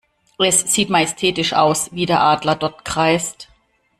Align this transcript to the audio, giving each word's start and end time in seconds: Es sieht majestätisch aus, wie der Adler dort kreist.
Es 0.39 0.61
sieht 0.73 0.89
majestätisch 0.89 1.53
aus, 1.53 1.91
wie 1.93 2.07
der 2.07 2.21
Adler 2.23 2.55
dort 2.55 2.83
kreist. 2.83 3.49